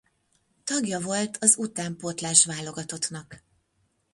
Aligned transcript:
Tagja 0.63 0.99
volt 1.01 1.37
az 1.39 1.57
utánpótlás 1.57 2.45
válogatottnak. 2.45 3.43